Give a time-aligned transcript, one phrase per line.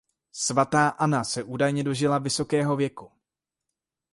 [0.37, 3.11] Svatá Anna se údajně dožila vysokého věku.